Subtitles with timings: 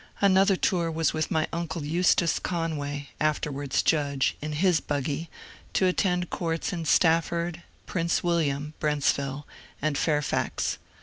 [0.19, 5.29] Another tour was with my uncle Eustace Conway (after wards judge) in his buggy,
[5.73, 9.45] to attend courts in Stafford, Prince William (Brentsville),
[9.79, 10.79] and Fairfax.